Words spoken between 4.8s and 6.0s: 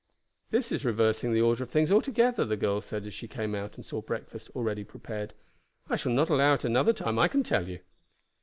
prepared. "I